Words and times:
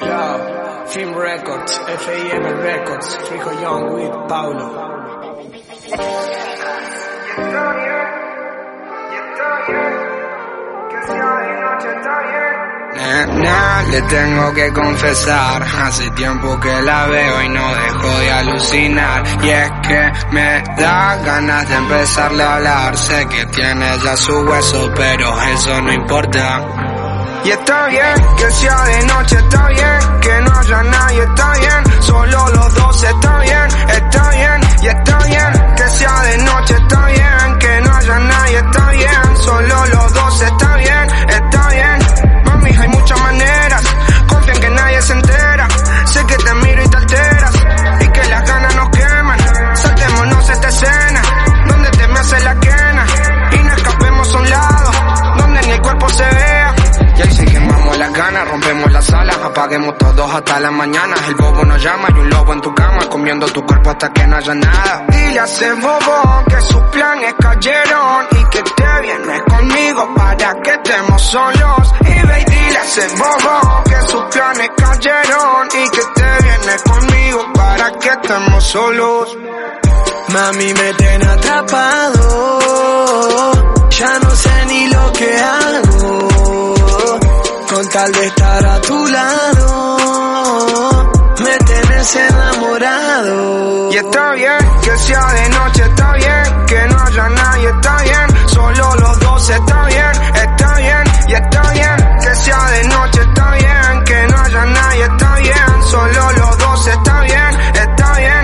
Yo, 0.00 0.84
Film 0.86 1.14
Records, 1.14 1.78
FIM 1.78 2.42
Records, 2.62 3.18
Fijo 3.28 3.52
Young 3.60 3.94
with 3.94 4.28
Paulo. 4.28 4.90
Nena, 12.96 13.82
le 13.90 14.02
tengo 14.02 14.52
que 14.54 14.72
confesar, 14.72 15.62
hace 15.62 16.10
tiempo 16.12 16.58
que 16.60 16.82
la 16.82 17.06
veo 17.06 17.42
y 17.42 17.48
no 17.50 17.74
dejo 17.74 18.18
de 18.18 18.30
alucinar. 18.30 19.22
Y 19.42 19.48
es 19.50 19.70
que 19.86 20.12
me 20.32 20.62
da 20.76 21.16
ganas 21.16 21.68
de 21.68 21.74
empezarle 21.76 22.42
a 22.42 22.56
hablar. 22.56 22.96
Sé 22.96 23.26
que 23.28 23.44
tiene 23.46 23.86
ya 24.02 24.16
su 24.16 24.32
hueso, 24.32 24.90
pero 24.96 25.40
eso 25.42 25.80
no 25.82 25.92
importa. 25.92 26.89
Y 27.42 27.50
está 27.50 27.86
bien 27.88 28.36
que 28.36 28.50
sea 28.50 28.84
de 28.84 29.06
noche, 29.06 29.36
está 29.36 29.68
bien 29.68 30.20
que 30.20 30.40
no 30.42 30.58
haya 30.58 30.82
nadie, 30.82 31.22
está 31.22 31.49
apaguemos 59.60 59.98
todos 59.98 60.34
hasta 60.34 60.58
la 60.58 60.70
mañana. 60.70 61.14
El 61.28 61.34
bobo 61.34 61.64
nos 61.66 61.82
llama 61.82 62.08
y 62.14 62.18
un 62.18 62.30
lobo 62.30 62.52
en 62.54 62.60
tu 62.62 62.74
cama, 62.74 63.06
comiendo 63.10 63.46
tu 63.48 63.62
cuerpo 63.66 63.90
hasta 63.90 64.10
que 64.10 64.26
no 64.26 64.36
haya 64.36 64.54
nada. 64.54 65.04
Y 65.12 65.34
le 65.34 65.38
hace 65.38 65.72
bobo 65.74 66.44
que 66.48 66.60
sus 66.62 66.82
planes 66.84 67.34
cayeron 67.38 68.26
y 68.30 68.44
que 68.48 68.62
te 68.62 69.00
vienes 69.02 69.42
conmigo 69.42 70.14
para 70.14 70.54
que 70.62 70.70
estemos 70.70 71.22
solos. 71.22 71.94
Y 72.00 72.26
ve 72.26 72.40
y 72.40 72.44
dile 72.50 72.78
a 72.78 72.84
ese 72.84 73.08
bobo 73.16 73.84
que 73.84 74.00
sus 74.10 74.22
planes 74.32 74.70
cayeron 74.76 75.68
y 75.68 75.90
que 75.90 76.02
te 76.14 76.42
vienes 76.42 76.82
conmigo 76.82 77.52
para 77.52 77.90
que 77.98 78.08
estemos 78.08 78.64
solos. 78.64 79.36
Mami, 80.28 80.72
me 80.72 80.94
tiene 80.94 81.26
atrapado. 81.26 82.59
Estar 87.92 88.64
a 88.66 88.80
tu 88.82 89.06
lado. 89.08 89.96
Me 91.42 91.58
tienes 91.58 92.16
enamorado. 92.16 93.90
Y 93.90 93.96
está 93.96 94.32
bien 94.34 94.58
que 94.80 94.96
sea 94.96 95.26
de 95.32 95.48
noche, 95.48 95.82
está 95.82 96.12
bien 96.12 96.66
que 96.68 96.86
no 96.86 97.00
haya 97.00 97.28
nadie, 97.30 97.68
está 97.68 98.02
bien. 98.02 98.48
Solo 98.48 98.94
los 98.94 99.18
dos 99.18 99.50
está 99.50 99.86
bien, 99.86 100.12
está 100.34 100.74
bien 100.76 101.04
y 101.26 101.32
está 101.32 101.70
bien 101.72 101.96
que 102.20 102.34
sea 102.36 102.70
de 102.70 102.84
noche, 102.84 103.20
está 103.22 103.50
bien 103.54 104.04
que 104.04 104.26
no 104.28 104.38
haya 104.38 104.64
nadie, 104.66 105.02
está 105.02 105.34
bien. 105.34 105.82
Solo 105.90 106.32
los 106.32 106.58
dos 106.58 106.86
está 106.86 107.20
bien, 107.22 107.60
está 107.74 108.12
bien. 108.18 108.42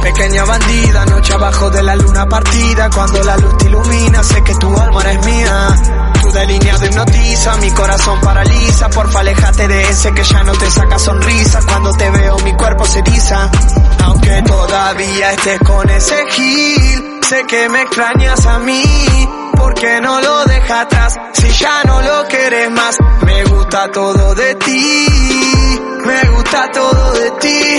Pequeña 0.00 0.44
bandida, 0.44 1.06
noche 1.06 1.32
abajo 1.32 1.70
de 1.70 1.82
la 1.82 1.96
luna 1.96 2.28
partida. 2.28 2.88
Cuando 2.90 3.24
la 3.24 3.36
luz 3.36 3.56
te 3.58 3.64
ilumina, 3.66 4.22
sé 4.22 4.44
que 4.44 4.54
tu 4.54 4.78
alma 4.78 5.00
eres 5.00 5.26
mía. 5.26 6.01
Mi 7.42 7.72
corazón 7.72 8.20
paraliza. 8.20 8.88
Porfa, 8.88 9.18
alejate 9.18 9.66
de 9.66 9.82
ese 9.82 10.12
que 10.14 10.22
ya 10.22 10.44
no 10.44 10.52
te 10.52 10.70
saca 10.70 10.96
sonrisa. 10.96 11.58
Cuando 11.66 11.92
te 11.92 12.08
veo, 12.08 12.38
mi 12.38 12.52
cuerpo 12.52 12.84
se 12.86 13.00
eriza. 13.00 13.50
Aunque 14.04 14.42
todavía 14.42 15.32
estés 15.32 15.58
con 15.58 15.90
ese 15.90 16.24
gil, 16.30 17.20
sé 17.28 17.44
que 17.48 17.68
me 17.68 17.82
extrañas 17.82 18.46
a 18.46 18.60
mí. 18.60 18.84
¿Por 19.56 19.74
qué 19.74 20.00
no 20.00 20.20
lo 20.20 20.44
dejas 20.44 20.86
atrás? 20.86 21.18
Si 21.32 21.48
ya 21.50 21.82
no 21.84 22.00
lo 22.00 22.28
quieres 22.28 22.70
más, 22.70 22.96
me 23.26 23.44
gusta 23.44 23.90
todo 23.90 24.34
de 24.36 24.54
ti. 24.54 25.06
Me 26.06 26.30
gusta 26.30 26.70
todo 26.70 27.12
de 27.12 27.30
ti. 27.32 27.71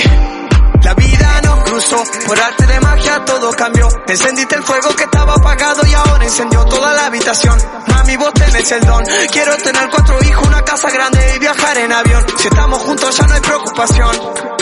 Por 2.26 2.40
arte 2.40 2.66
de 2.66 2.80
magia 2.80 3.24
todo 3.26 3.52
cambió. 3.52 3.88
Encendiste 4.08 4.56
el 4.56 4.64
fuego 4.64 4.90
que 4.96 5.04
estaba 5.04 5.34
apagado 5.34 5.86
y 5.86 5.94
ahora 5.94 6.24
encendió 6.24 6.66
toda 6.66 6.94
la 6.94 7.06
habitación. 7.06 7.58
Mami, 7.88 8.18
vos 8.18 8.34
tenés 8.34 8.72
el 8.72 8.82
don. 8.82 9.04
Quiero 9.32 9.56
tener 9.58 9.90
cuatro 9.90 10.18
hijos, 10.24 10.48
una 10.48 10.62
casa 10.64 10.90
grande 10.90 11.34
y 11.36 11.40
viajar 11.40 11.78
en 11.78 11.92
avión. 11.92 12.26
Si 12.38 12.48
estamos 12.48 12.82
juntos 12.82 13.16
ya 13.16 13.28
no 13.28 13.34
hay 13.36 13.42
preocupación, 13.42 14.16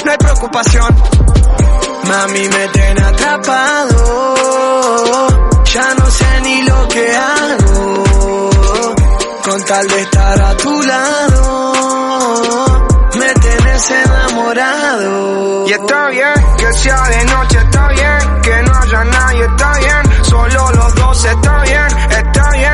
no 0.06 0.12
hay 0.12 0.18
preocupación. 0.18 0.96
Mami, 2.03 2.50
me 2.50 2.68
ten 2.68 3.02
atrapado. 3.02 3.96
Ya 5.66 5.94
no 5.96 6.12
sé 6.12 6.41
ni 6.41 6.62
lo 6.64 6.88
que 6.90 7.16
hago. 7.16 8.03
Con 9.46 9.64
tal 9.64 9.88
de 9.88 10.02
estar 10.02 10.41
a 10.41 10.58
tu 10.58 10.81
lado 10.81 11.60
y 14.53 15.72
está 15.72 16.09
bien 16.09 16.34
que 16.57 16.73
sea 16.73 17.03
de 17.07 17.25
noche, 17.25 17.57
está 17.57 17.88
bien 17.88 18.41
que 18.41 18.62
no 18.63 18.75
haya 18.75 19.03
nadie, 19.06 19.45
está 19.45 19.72
bien. 19.78 20.23
Solo 20.23 20.72
los 20.73 20.95
dos, 20.95 21.25
está 21.25 21.62
bien, 21.62 21.88
está 22.09 22.50
bien 22.51 22.71